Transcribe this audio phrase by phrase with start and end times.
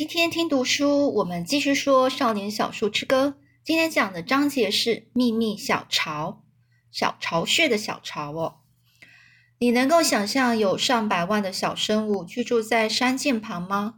[0.00, 3.36] 今天听读书，我们继续说《少年小树之歌》。
[3.62, 6.42] 今天讲的章节是秘密小巢，
[6.90, 8.60] 小巢穴的小巢哦。
[9.58, 13.96] 你能够想象有上百万的小生物居住在山涧旁吗？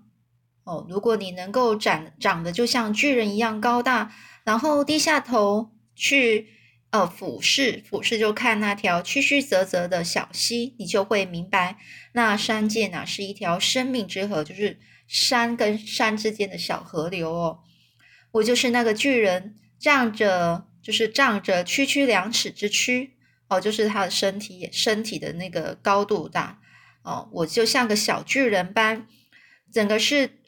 [0.65, 4.13] 哦，如果你能够长长得就像巨人一样高大，
[4.43, 6.49] 然后低下头去
[6.91, 11.79] 呃俯视，俯视就看那条曲曲折折的小溪，你就会明白，
[12.15, 14.81] 那山涧啊是一条生命之河，就是。
[15.13, 17.59] 山跟山之间的小河流哦，
[18.31, 23.13] 我就是那个巨人，仗着就是仗着区区两尺之躯
[23.49, 26.59] 哦，就是他的身体身体的那个高度大
[27.03, 29.07] 哦，我就像个小巨人般，
[29.71, 30.39] 整个是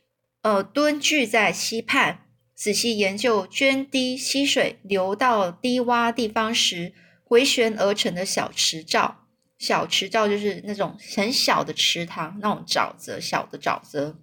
[0.41, 2.21] 呃蹲踞在溪畔，
[2.55, 9.17] 仔细研究涓滴溪水流到低洼地方时回旋而成的小池沼。
[9.59, 14.17] 小池沼就是那种很小的池塘，那种沼泽，小的沼泽。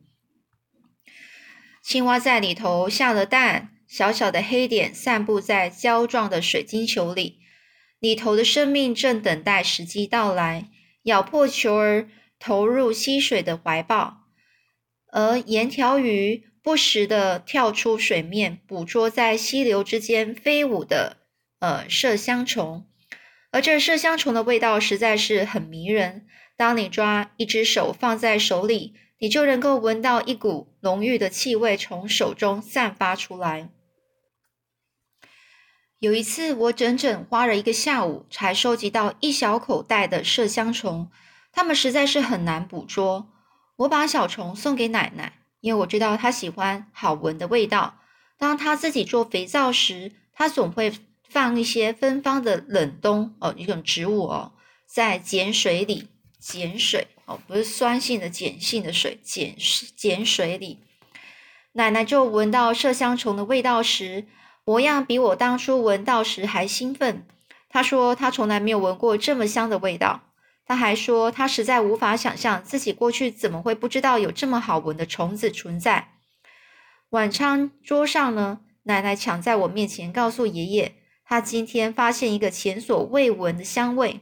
[1.84, 7.40] 青蛙在里头下了蛋，小小的黑点散布在胶状的水晶球里，
[8.00, 10.70] 里头的生命正等待时机到来，
[11.04, 12.08] 咬破球儿
[12.40, 14.28] 投入溪水的怀抱。
[15.12, 21.18] 而盐条鱼不时的跳出水面，捕捉在溪流之间飞舞的
[21.60, 22.86] 呃麝香虫，
[23.50, 26.28] 而这麝香虫的味道实在是很迷人。
[26.56, 28.94] 当你抓一只手放在手里。
[29.22, 33.70] 你就能够闻到一股浓郁的气味从手中散发出来。
[36.00, 41.12] 有一次，我整整花了一个下午才收集到一小口袋的麝香虫，
[41.52, 43.32] 它们实在是很难捕捉。
[43.76, 48.00] 我把小虫送给奶奶，因为我知道她喜欢好闻的味道。
[48.40, 50.92] 当她自己做肥皂时，她总会
[51.30, 54.54] 放一些芬芳的冷冬哦，一种植物哦，
[54.88, 56.08] 在碱水里
[56.44, 57.08] 碱水。
[57.48, 59.56] 不是酸性的碱性的水，碱
[59.98, 60.80] 碱水里，
[61.74, 64.26] 奶奶就闻到麝香虫的味道时，
[64.66, 67.26] 模样比我当初闻到时还兴奋。
[67.70, 70.22] 她说她从来没有闻过这么香的味道。
[70.66, 76.14] 她还说她实在无法想象自己过去怎么会不知道有这么好闻的虫子存在。
[77.10, 84.22] 晚餐桌上呢，奶奶抢在我面前告诉爷爷，她今天发现一个前所未闻的香味。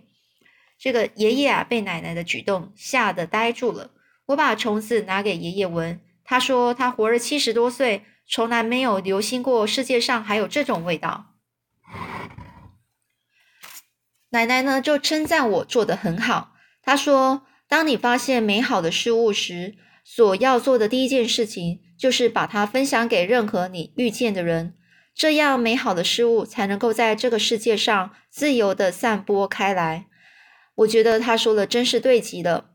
[0.79, 3.91] 这个爷爷啊，被奶奶的举动吓得呆住了。
[4.27, 11.35] 我把虫子拿给爷爷闻，他说他活了七十多岁，从来没有留心过世界上还有这种味道。
[14.29, 16.53] 奶奶呢，就称赞我做得很好。
[16.81, 24.75] 她说，当你发现美好的事物时，所要做的第一件事情就是把它分享给任何你遇见的人，
[25.13, 30.05] 这样美好的事物才能够在这个世界上自由的散播开来。
[30.79, 32.71] 我觉得他说的真是对极了。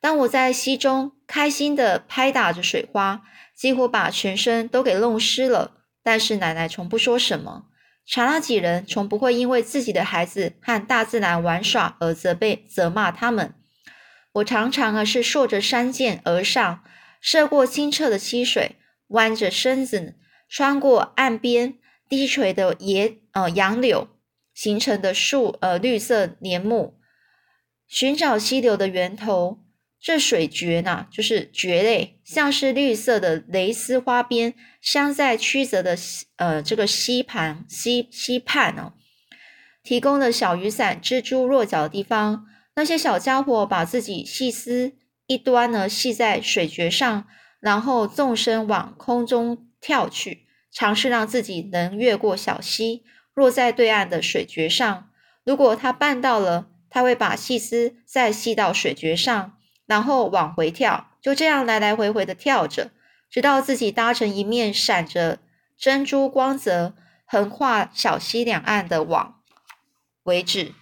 [0.00, 3.22] 当我在溪中开心的拍打着水花，
[3.56, 7.66] 几乎把全身都给弄湿了，但是奶奶从不说什么。
[8.06, 13.54] 查拉几人从不会因为自己的孩子和大自然玩耍而责备、责骂他们。
[14.32, 16.84] 我常常啊是顺着山涧而上，
[17.20, 18.76] 涉过清澈的溪水，
[19.08, 20.16] 弯着身子
[20.48, 21.78] 穿过岸边
[22.08, 24.08] 低垂的野呃杨柳
[24.52, 26.98] 形成的树呃绿色帘幕。
[27.86, 29.60] 寻找溪流的源头，
[30.00, 35.96] 这水蕨呢，就是蕨类，像是绿色的蕾丝花边，镶在曲折的
[36.36, 38.92] 呃这个溪旁溪溪畔哦，
[39.82, 42.46] 提供了小雨伞蜘蛛落脚的地方。
[42.76, 44.94] 那些小家伙把自己细丝
[45.26, 47.26] 一端呢系在水蕨上，
[47.60, 55.08] 然后纵身往空中跳去，尝试让自己能越过小溪，落在对岸的水蕨上。
[55.44, 62.92] 如果他办到了，他会把细丝再系到水蕨上，然后往回跳，就这样来来回回的跳着，
[63.28, 65.40] 直到自己搭成一面闪着
[65.76, 66.94] 珍珠光泽、
[67.26, 69.40] 横跨小溪两岸的网
[70.22, 70.72] 为止。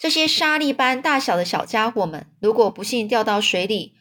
[0.00, 3.94] 这些沙粒般大小的小家伙们，如果不幸掉到水里，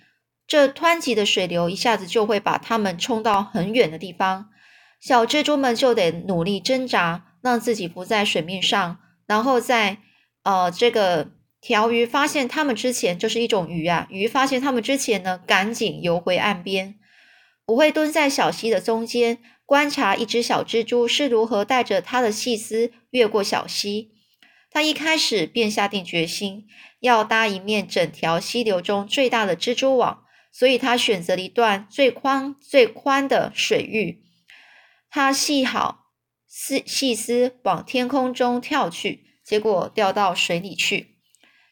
[0.48, 4.50] 这湍急的水流一下子就会把它们冲到很远的地方。
[5.00, 8.98] 小蜘蛛们就得努力挣扎，让自己浮在水面上，
[9.28, 10.00] 然后再。
[10.44, 11.31] 呃，这个
[11.62, 14.07] 条鱼发现它们之前就是一种鱼啊。
[14.09, 16.95] 鱼发现它们之前呢，赶紧游回岸边。
[17.65, 24.12] 我会蹲在小溪的中间，观察一只小蜘蛛是如何带着它的细丝越过小溪。
[24.71, 26.65] 它一开始便下定决心
[27.00, 34.24] 要搭一面整条溪流中最大的蜘蛛网，所以它选择了一段最宽最宽的水域。
[35.09, 36.12] 它系好
[36.47, 39.29] 丝细丝，往天空中跳去。
[39.50, 41.18] 结果掉到水里去，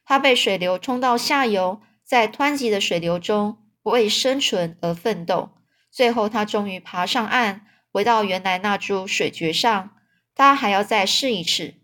[0.03, 5.51] 它被水流冲到下游，在湍急的水流中为生存而奋斗。
[5.91, 9.91] 最后，他终于爬上岸，回到原来那株水蕨上。
[10.33, 11.75] 他还要再试一次。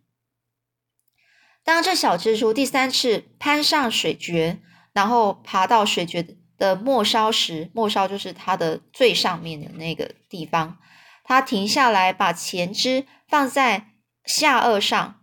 [1.64, 4.58] 当这小蜘蛛第三次攀上水蕨，
[4.94, 6.26] 然后爬到水蕨
[6.58, 10.80] 的末梢时，末梢就是它的最上面的那个地方，
[11.24, 13.92] 它停下来，把前肢放在
[14.26, 15.23] 下颚上，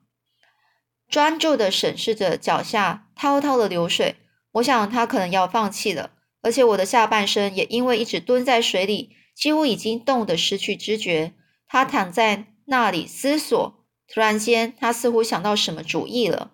[1.10, 4.16] 专注的审视着脚下滔滔的流水。
[4.52, 6.12] 我想他可能要放弃了。
[6.42, 11.34] 而且我的下半身也因为一直蹲在水里，几乎已经冻得失去知觉。
[11.68, 16.52] 他躺在那里思索，突然间，他似乎想到什么主意了。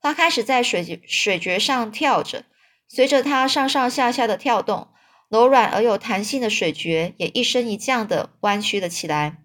[0.00, 2.44] 他开始在水水蕨上跳着，
[2.88, 4.88] 随着他上上下下的跳动，
[5.28, 9.38] 柔软而有弹性的水蕨也一升一降的弯曲了起来。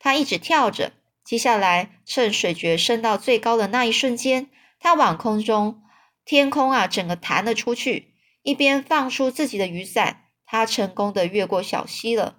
[0.00, 0.92] 他一直跳着，
[1.28, 4.48] 接下来趁水蕨升到最高的那一瞬间，
[4.80, 5.82] 他往空中
[6.24, 8.14] 天空啊，整个弹了出去。
[8.42, 12.38] 一边放出自己的雨伞，他成功的越过小溪了。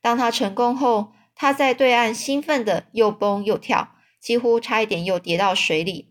[0.00, 6.10] 当他成功后，他在对岸兴奋的又蹦又跳，几乎差一点又跌到水里。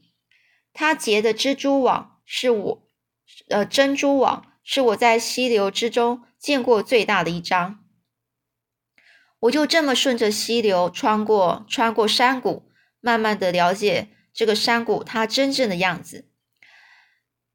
[0.71, 2.87] 他结的蜘蛛网是我，
[3.49, 7.84] 呃，珍珠网是我在溪流之中见过最大的一张。
[9.45, 12.63] 我就这么顺着溪流穿过，穿过山谷，
[12.99, 16.29] 慢慢的了解这个山谷它真正的样子。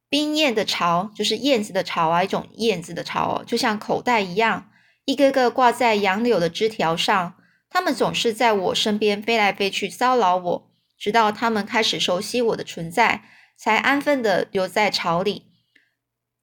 [0.09, 4.69] 冰燕的巢就是燕子的巢啊，一种燕子的巢哦，就像口袋一样，
[5.05, 7.35] 一个个挂在杨柳的枝条上。
[7.69, 13.23] 它们总是在我身边飞来飞去，骚扰我，直到它们开始熟悉我的存在，
[13.57, 15.45] 才安分的留在巢里，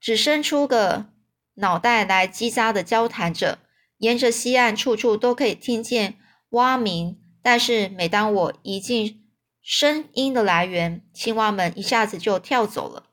[0.01, 1.07] 只伸出个
[1.57, 3.59] 脑袋来叽喳的交谈着。
[3.99, 6.19] 沿着西岸，处处都可以听见
[6.51, 9.29] 蛙鸣，但是每当我一进
[9.61, 13.11] 声音的来源，青蛙们一下子就跳走了。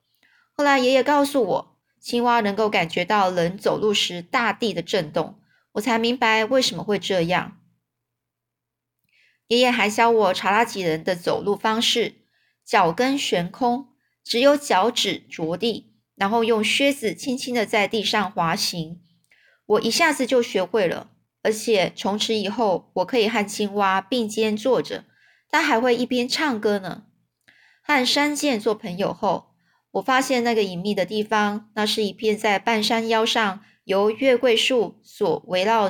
[0.54, 5.40] 后来，爷爷告诉我，青蛙能够感觉到人走路时大地的震动，
[5.74, 7.58] 我才明白为什么会这样。
[9.48, 12.16] 爷爷还教我查拉吉人的走路方式：
[12.64, 13.90] 脚跟悬空，
[14.24, 19.02] 只有脚趾着地，然后用靴子轻轻的在地上滑行。
[19.66, 21.10] 我一下子就学会了，
[21.42, 25.06] 而且从此以后，我可以和青蛙并肩坐着，
[25.50, 27.06] 它还会一边唱歌呢。
[27.82, 29.56] 和山涧做朋友后。
[29.96, 35.90] 我发现那个隐秘的地方，那是一片在半山腰上由月桂树所围绕、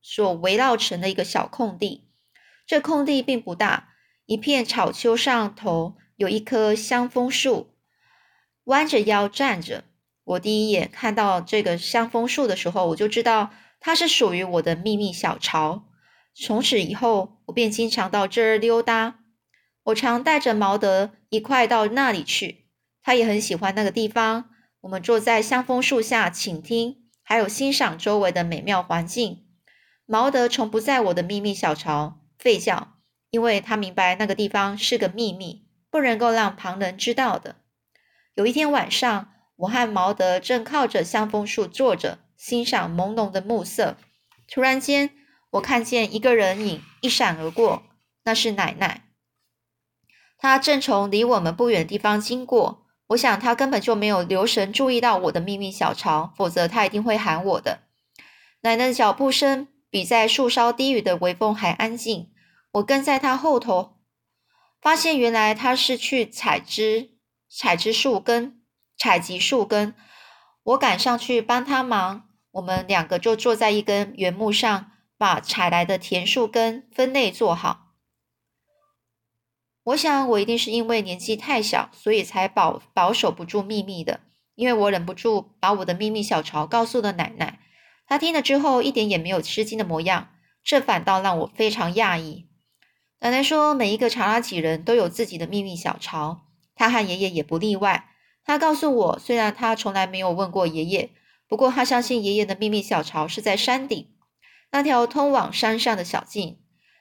[0.00, 2.08] 所围绕成的一个小空地。
[2.66, 3.90] 这空地并不大，
[4.24, 7.74] 一片草丘上头有一棵香枫树，
[8.64, 9.84] 弯着腰站着。
[10.26, 15.84] 我第一眼看到这个香枫树的时候，我就知道它是属于我的秘密小巢。
[16.34, 19.20] 从此以后，我便经常到这儿溜达。
[19.84, 22.66] 我常带着毛德一块到那里去。
[23.02, 24.50] 他也很喜欢那个地方。
[24.80, 29.46] 我们坐在香枫树下倾听，还有欣赏周围的美妙环境。
[30.04, 32.96] 毛德从不在我的秘密小巢吠叫，
[33.30, 37.56] 因为他明白那个地方是个秘密，不能够让旁人知道的。
[38.34, 43.96] 有一天晚上，我和毛德正靠着香枫树坐着，欣赏朦胧的暮色。
[44.48, 45.10] 突然间，
[45.52, 47.82] 我看见一个人影一闪而过，
[48.24, 49.04] 那是奶奶。
[50.38, 52.86] 她正从离我们不远的地方经过。
[53.10, 57.82] 我想他根本就没有留神注意到我的秘密小巢，否则他一定会喊我的。
[58.62, 62.32] 奶奶的脚步声比在树梢低语的微风还安静。
[62.72, 63.98] 我跟在他后头，
[64.80, 67.12] 发现原来他是去采枝、
[67.48, 68.60] 采枝树根、
[68.96, 69.94] 采集树根。
[70.62, 77.92] 我赶上去帮他忙，我们两个就坐在一根原木上，把采来的甜树根分类做好。
[79.84, 84.20] 我想，我一定是因为年纪太小，所以才保保守不住秘密的。
[84.56, 87.60] 因为我忍不住把我的秘密小巢告诉了奶奶，
[88.08, 90.30] 她听了之后一点也没有吃惊的模样，
[90.64, 92.48] 这反倒让我非常讶异。
[93.20, 98.08] 奶奶说，每一个查拉几人都有自己的秘密小巢，她和爷爷也不例外。
[98.46, 101.10] 他告诉我，虽然他从来没有问过爷爷，
[101.48, 104.08] 不过他相信爷爷的秘密小巢是在山顶
[104.70, 106.58] 那条通往山上的小径。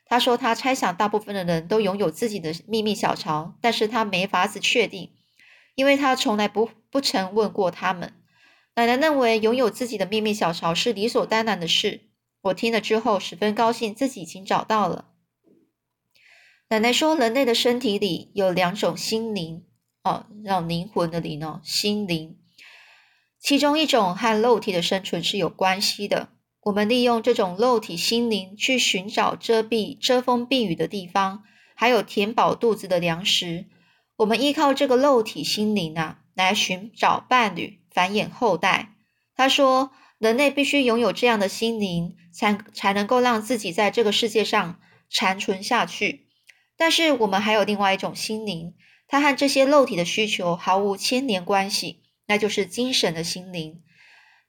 [0.07, 5.13] 他说：“他猜想大部分的人都拥有自己的秘密小巢，但是他没法子确定，
[5.73, 8.13] 因为他从来不不曾问过他们。”
[8.75, 12.09] 奶奶认为拥有自己的秘密小巢是理所当然的事。
[12.41, 15.05] 我听了之后十分高兴，自己已经找到了。
[16.69, 19.65] 奶奶说：“人类的身体里有两种心灵，
[20.05, 22.37] 哦，让灵魂的灵哦，心灵，
[23.39, 26.29] 其中一种和肉体的生存是有关系的。”
[26.65, 31.43] 我们利用这种肉体心灵去寻找遮蔽、遮风避雨的地方，
[31.75, 33.65] 还有填饱肚子的粮食。
[34.17, 38.95] 我们依靠这个肉体心灵啊，来寻找伴侣、繁衍后代。
[39.35, 44.79] 他说，人类必须拥有这样的心灵，才才能够让自己在这个世界上
[45.11, 46.29] 残存下去。
[46.75, 48.73] 但是我们还有另外一种心灵，
[49.07, 53.81] 它和这些肉体的需求毫无牵连关系，那就是精神的心灵。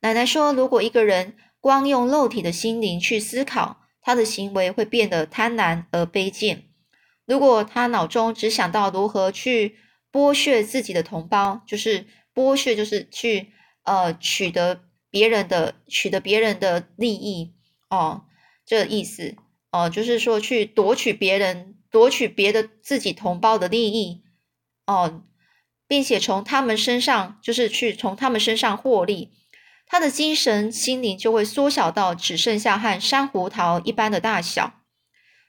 [0.01, 6.65] 奶奶说，如果一个人光用肉体的心灵去思考，他的行为会变得贪婪而卑贱。
[7.25, 9.77] 如果他脑中只想到如何去
[10.13, 17.55] 剥削自己的同胞，就是剥削，就是去呃取得别人的取得别人的利益
[17.91, 18.27] 哦，
[18.65, 19.35] 这意思
[19.73, 24.23] 哦，就是说去夺取别人夺取别的自己同胞的利益
[24.87, 25.23] 哦，
[25.87, 29.33] 并且从他们身上就是去从他们身上获利，
[29.87, 34.81] 他的精神心灵就会缩小到只剩下和珊瑚桃一般的大小。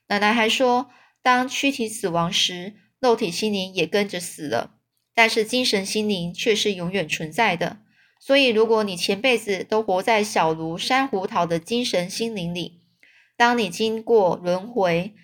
[0.08, 0.90] 奶奶还说。
[1.24, 4.78] 当躯体死亡时，肉体心灵也跟着死了，
[5.14, 7.80] 但是精神心灵却是永远存在的。
[8.18, 12.80] 所以，如果你前辈子都活在小如珊瑚桃的精神心灵里，
[13.36, 15.16] 当你经过轮回，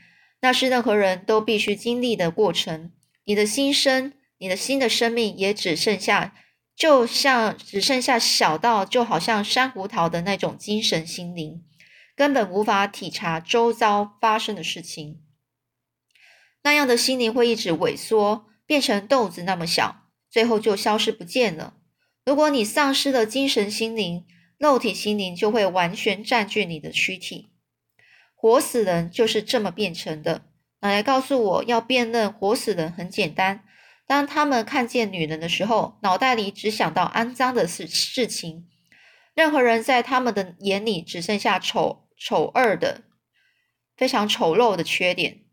[0.42, 2.92] 那是任何人都必须经历的过程。
[3.26, 6.36] 你的心生，你的新的生命也只剩下，
[6.76, 11.64] 就像只剩下小到就好像珊瑚桃的那种精神心灵，
[12.16, 15.22] 根本无法体察周遭发生的事情。
[16.64, 21.76] 那样的心灵会一直萎缩，变成豆子那么小，最后就消失不见了。
[22.26, 24.26] 如果你丧失了精神心灵，
[24.58, 27.50] 肉体心灵就会完全占据你的躯体。
[28.34, 30.46] 活死人就是这么变成的。
[30.84, 33.64] 奶奶告诉我要辨认活死人很简单，
[34.06, 38.68] 当他们看见女人的时候，脑袋里只想到肮脏的事事情。
[39.34, 43.04] 任何人在他们的眼里只剩下丑丑恶的、
[43.96, 45.46] 非常丑陋的缺点。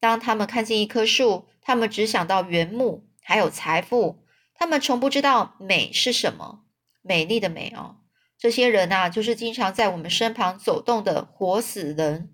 [0.00, 4.24] 当他们看见一棵树，他们只想到原木，还有财富。
[4.54, 6.64] 他们从不知道美是什么，
[7.02, 7.96] 美丽的美哦。
[8.38, 12.30] 这些人呐，就是经常在我们身旁走动的活死人。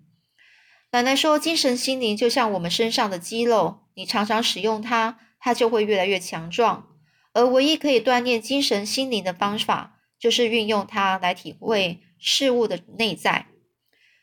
[0.95, 6.87] 奶奶说，精神心灵就像我们身上的肌肉，你常常使用它，它就会越来越强壮。
[7.33, 13.47] 而唯一可以锻炼精神心灵的方法，就是运用它来体会事物的内在。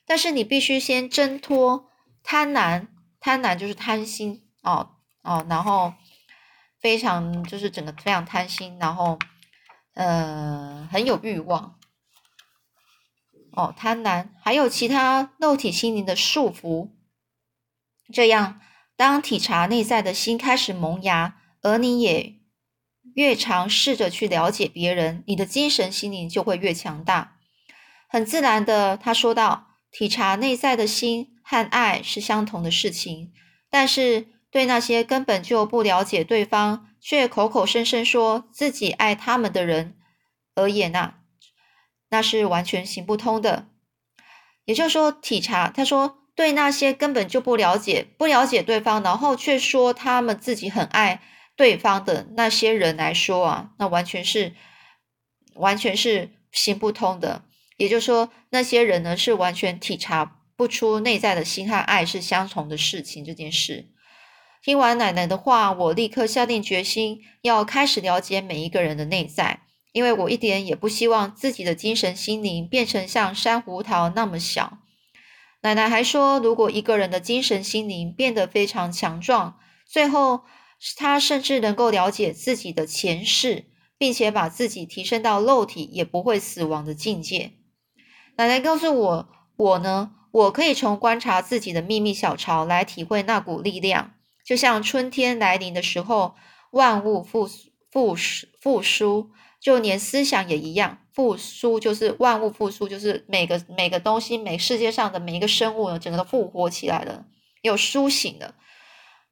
[0.07, 1.91] 但是你必须先挣脱
[2.23, 2.87] 贪婪。
[3.21, 5.93] 贪婪就是贪心哦哦，然后
[6.81, 9.19] 非常就是整个非常贪心，然后
[9.93, 11.79] 呃很有欲望
[13.52, 16.90] 哦，贪婪还有其他肉体心灵的束缚。
[18.12, 18.61] 这样，
[18.97, 22.35] 当体察内在的心开始萌芽，而你也
[23.14, 27.37] 越尝试着去了解别人，你的精神心灵就会越强大。
[28.09, 33.32] 很自然的，他说道：“体察内在的心。”和爱是相同的事情，
[33.68, 39.97] 但是对那些根本就不了解对方，却口口声声说自己爱他们的人
[40.54, 41.14] 而言呐，
[42.12, 43.66] 那是完全行不通的。
[44.64, 51.21] 也就是说，体察他说，对那些根本就不了解、不了解对方，然后却说他们自己很爱
[51.57, 54.54] 对方的那些人来说啊，那完全是
[55.54, 57.42] 完全是行不通的。
[57.78, 60.38] 也就是说，那些人呢是完全体察。
[60.54, 63.25] 不出内在的心和爱是相同的事情。
[63.25, 63.88] 这件事，
[64.62, 69.62] 听完奶奶的话，我立刻下定决心要开始了解每一个人的内在，
[69.93, 74.79] 因为我一点也不希望自己的精神心灵变成像珊瑚桃那么小。
[75.61, 80.43] 奶奶还说，如果一个人的精神心灵变得非常强壮，最后
[80.97, 87.53] 他甚至能够了解自己的前世，并且把自己提升到肉体也不会死亡的境界。
[88.37, 90.15] 奶奶告诉我，我呢？
[90.33, 96.35] 我可以从观察自己的秘密小巢来体会那股力量，就像春天来临的时候，
[96.71, 97.47] 万物复
[97.91, 98.17] 复
[98.59, 99.31] 复苏，
[99.62, 107.25] 就连思想也一样，复苏就是万物复苏，就是每个每个东西，每世界上的每一个生物呢，整个都复活起来了，
[107.62, 108.57] 又苏醒了，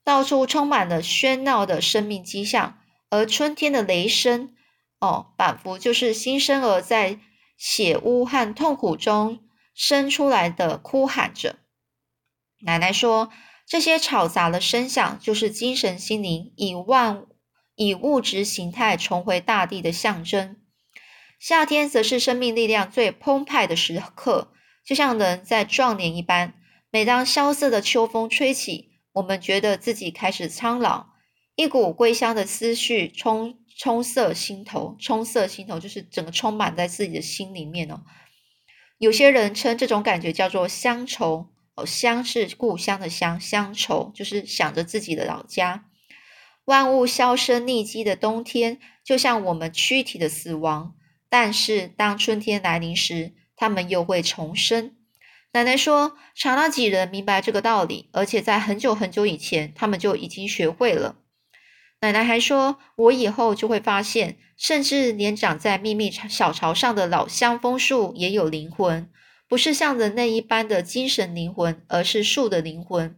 [0.05, 2.79] 到处充满了喧闹的生命迹象，
[3.11, 4.55] 而春天的雷声，
[5.01, 7.19] 哦，仿佛就是新生儿在
[7.59, 9.41] 血污和痛苦中。
[9.73, 11.57] 生出来的哭喊着。
[12.59, 13.31] 奶奶说
[13.67, 17.25] ：“这些吵杂的声响，就是精神心灵以万
[17.81, 20.59] 以物质形态重回大地的象征。
[21.39, 24.53] 夏天则是生命力量最澎湃的时刻，
[24.85, 26.53] 就像人在壮年一般。
[26.91, 31.07] 每当萧瑟的秋风吹起，我们觉得自己开始苍老，
[31.55, 38.03] 一股归乡的思绪冲冲塞心头，冲塞心头就是整个充满在自己的心里面哦。”
[38.99, 45.87] 有些人称这种感觉叫做乡愁哦，乡是故乡的乡，乡愁就是想着自己的老家。
[46.71, 50.95] 万物销声匿迹的冬天，就像我们躯体的死亡，
[51.29, 54.95] 但是当春天来临时，他们又会重生。
[55.53, 61.17] 奶奶说，查拉几人明白这个道理，而且在很久很久以前，他们就已经学会了。
[62.03, 69.11] 奶奶还说，我以后就会发现，甚至连长在秘密小巢上的老香枫树也有灵魂，
[69.49, 73.17] 不是像人类一般的精神灵魂，而是树的灵魂。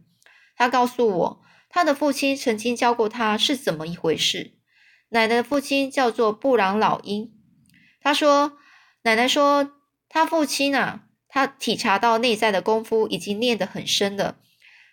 [0.55, 1.41] 她告诉我，
[1.73, 4.53] 他的父亲曾经教过他是怎么一回事。
[5.09, 7.33] 奶奶的父亲叫做布朗老鹰。
[7.99, 8.59] 他说
[9.01, 9.71] ：“奶奶说，
[10.07, 14.37] 他父亲啊，他体察到内在的功夫已经练得很深了。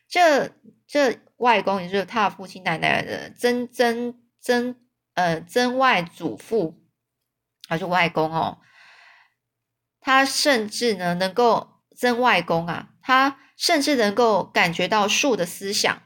[0.08, 0.52] 这
[0.86, 4.74] 这外公，也就是他的父亲奶奶的曾曾曾
[5.12, 6.82] 呃曾外祖父，
[7.68, 8.56] 还是外公哦。
[10.00, 16.02] 他甚至呢，能够曾外公啊，他甚至能够感觉到树的思想。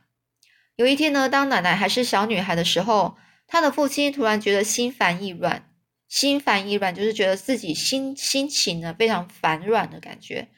[0.77, 3.17] 有一天呢，当奶奶还是小女孩的时候，
[3.47, 5.71] 她的父亲突然觉得心烦意乱。”
[6.07, 10.49] 心烦意乱，就是觉得自己心心情呢非常烦乱的感觉。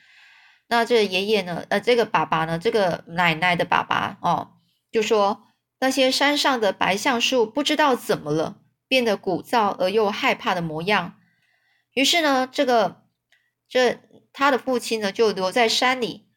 [0.67, 4.51] 那这爷爷呢，呃，这个爸爸呢，这个奶奶的爸爸哦，
[4.93, 5.45] 就说
[5.79, 11.19] 那些山上的白橡树不知道怎么了，变得鼓噪而又害怕的模样。
[11.93, 13.05] 于是呢，这个
[13.67, 14.01] 这
[14.35, 16.29] 他的父亲呢就留在山里，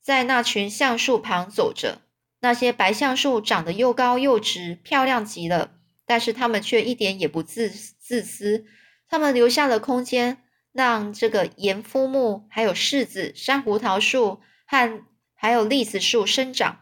[0.00, 2.02] 在那群橡树旁走着。
[2.42, 5.70] 那些白橡树长得又高又直，漂亮极了。
[6.04, 8.66] 但是他们却一点也不自自私，
[9.08, 16.80] 他们留下了空间，让这个盐肤木、还有柿子、山胡桃树和还有栗子树生长，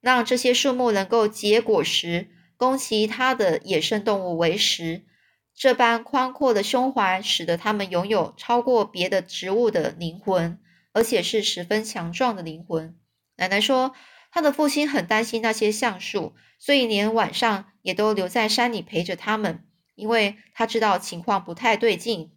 [0.00, 5.02] 让这些树木能够结果实，供其他的野生动物为食。
[5.54, 10.58] 这般宽阔的胸怀，使得他们拥有超过别的植物的灵魂，
[10.94, 12.96] 而且是十分强壮的灵魂。
[13.36, 13.94] 奶奶说。
[14.30, 22.32] 他的父亲很担心那些橡树，所以连晚上也都留在山里陪着他们，因为他知道情况不太对劲。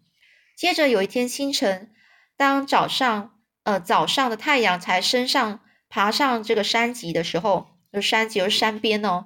[0.56, 1.92] 接着有一天清晨，
[2.38, 9.26] 当早上呃早上的太阳才升上爬上这个山脊的时候，就山脊是山边哦。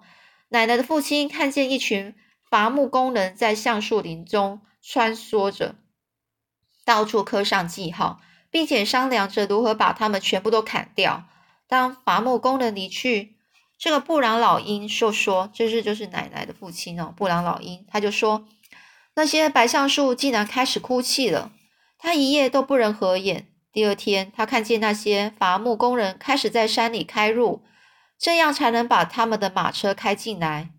[0.49, 2.15] 奶奶的父亲看见一群
[2.49, 5.75] 伐木工人在橡树林中穿梭着，
[6.85, 11.27] 到处刻上记号，并且商量着如何把他们全部都砍掉。
[11.67, 13.35] 当伐木工人离去，
[13.77, 18.47] 这个布朗老鹰就说：“这是就是奶奶的父亲哦。”布朗老鹰他就说
[19.15, 21.51] ：“那些白橡树竟然开始哭泣了，
[21.97, 23.47] 他一夜都不能合眼。
[23.71, 27.63] 第二天，他看见那些伐木工人开始在山里开路，
[28.17, 30.69] 这样才能把他们的马车开进来。”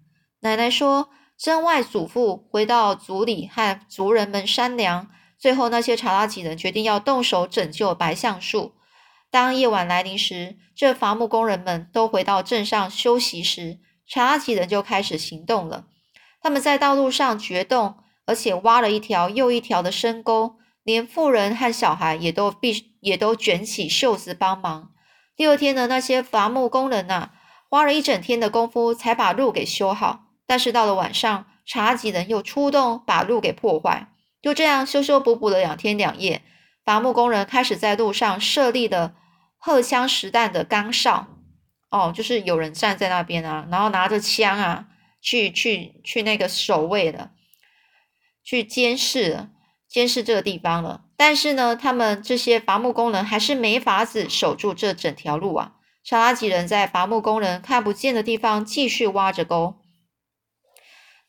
[0.41, 8.73] 奶奶说：“真外祖父回到族里和族人们商量，最后那些查拉吉人决定要动手拯救白橡树。”
[9.31, 15.87] 当夜晚来临时，这伐木工人们都回到镇上休息时，查拉吉人就开始行动了。
[16.41, 24.93] 他们在道路上掘洞，而且挖了一条又一条的深沟，连妇人和小孩也都必也都卷起袖子帮忙。
[25.35, 27.33] 第二天呢，那些伐木工人呐，
[27.69, 30.27] 花了一整天的功夫才把路给修好。
[30.47, 34.09] 但是到了晚上，查吉人又出动把路给破坏。
[34.41, 36.43] 就这样修修补补了两天两夜，
[36.87, 39.15] 伐木工人开始在路上设立了。
[39.59, 41.27] 荷枪实弹的岗哨，
[41.91, 44.87] 哦，就是有人站在那边啊，然后拿着枪啊，
[45.21, 47.33] 去去去那个守卫的，
[48.45, 49.49] 去监视
[49.89, 51.03] 监视这个地方了。
[51.17, 55.73] 但是呢，他们这些伐木工人还是没法子守住这整条路啊。
[56.05, 59.75] 查拉吉人在伐木工人看不见的地方继续挖着沟。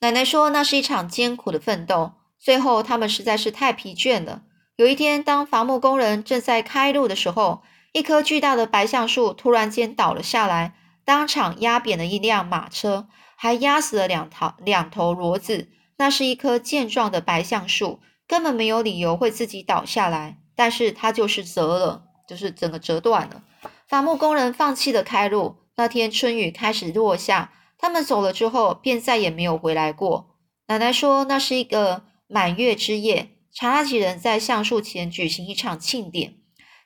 [0.01, 4.43] 奶奶说，那是一场艰苦的奋斗，最后他们实在是太疲倦了。
[4.77, 7.63] 有一天，当伐木工人正在开路的时候，
[7.93, 15.69] 一棵巨大的白橡树突然间倒了下来，当场压扁了一辆马车，还压死了两头两头骡子。
[15.97, 23.41] 那是一棵健壮的白橡树，根本没有理由会自己倒下来，但是它就是折了，就是整个折断了。
[23.87, 25.55] 伐木工人放弃了开路。
[25.77, 30.35] 那天春雨开始落下，他们走了之后，便再也没有回来过。
[30.67, 36.35] 奶奶说，那是一个满月之夜，查拉吉人在橡树前举行一场庆典。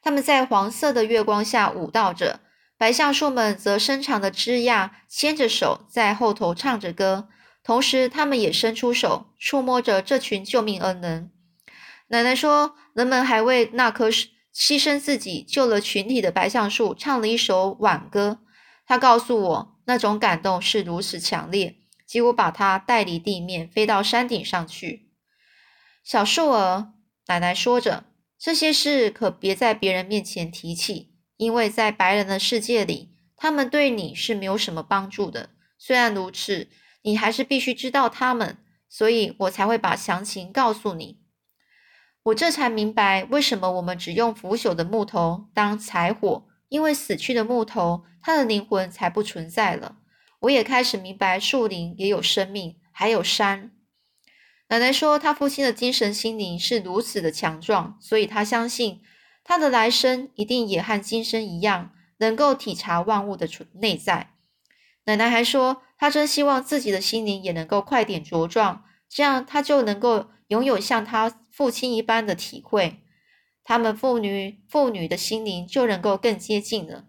[0.02, 2.40] 他们在黄色的月光下舞蹈着，
[2.78, 7.28] 白橡树们则伸长的枝桠牵着手在后头唱着歌，
[7.62, 11.30] 同时他们也伸出手触摸着这群救命恩人。
[12.08, 18.40] 奶奶说，人们还为那棵牺牲自己救了群体的白橡树唱了一首挽歌。
[18.86, 21.76] 她告诉我，那种感动是如此强烈，
[22.08, 25.11] 几乎把它带离地面，飞到山顶上去。
[26.04, 26.94] 小树儿，
[27.28, 28.06] 奶奶说着。
[28.38, 35.50] 这些事可别在别人面前提起，因为在白人的世界里，他们对你是没有什么帮助的。
[35.78, 36.68] 虽然如此，
[37.04, 38.58] 你还是必须知道他们。
[38.94, 41.22] 所以我才会把详情告诉你。
[42.24, 50.00] 我这才明白为什么我们只用腐朽的木头当柴火，因为死去的木头，它的灵魂才不存在了。
[50.42, 53.72] 我也开始明白树林也有生命，还有山。
[54.72, 59.02] 奶奶说，她父亲的精神心灵是如此的强壮，所以她相信
[59.44, 64.34] 他的来生一定也和今生一样，能够体察万物的内在。
[65.04, 73.02] 奶奶还说，她真希望自己的心灵也能够快点茁壮，这样她就能够拥有像她父亲一般的体会，
[73.66, 77.08] 他们父女父女的心灵就能够更接近了。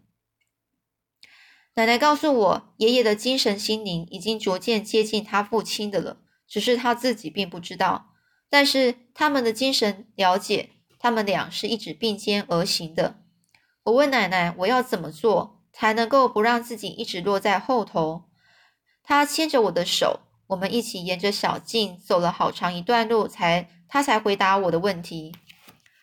[1.74, 6.21] 奶奶告诉我，爷爷的精神心灵已经逐渐接近他父亲的了，
[6.52, 8.10] 只是他自己并不知道。
[8.50, 13.22] 但是他们的精神了解，他们俩是一直并肩而行的。
[13.84, 18.24] 我问奶奶，我要怎么做才能够不让自己一直落在后头？
[19.02, 25.34] 她牵着我的手，我们一起沿着小径走了好长一段路，才她才回答我的问题。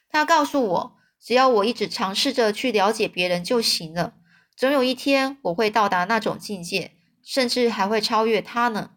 [0.09, 4.15] 她告诉我，只要我一直尝试着去了解别人就行了。
[4.55, 8.93] 总有一天我会到达那种境界，甚至还会超越他呢。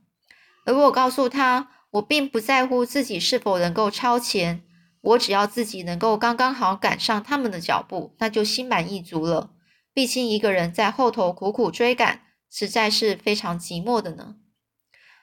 [0.64, 4.62] 而我告诉他，我并不在乎自己是否能够超前，
[5.01, 9.51] 我只要自己能够刚刚好赶上他们的脚步，那就心满意足了。
[9.92, 14.37] 毕竟一个人在后头苦苦追赶，实在是非常寂寞的呢。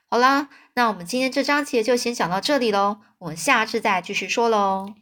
[0.10, 4.94] 好啦，那我们今天这章节就先讲到这里喽，我们下次再继续说喽。